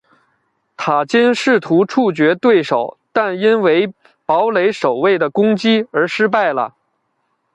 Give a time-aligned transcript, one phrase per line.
[0.77, 3.93] 塔金试图处决对手但因为
[4.25, 6.73] 堡垒守卫的攻击而失败了。